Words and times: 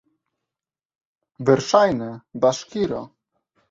Verŝajne, 1.51 2.11
baŝkiro! 2.43 3.09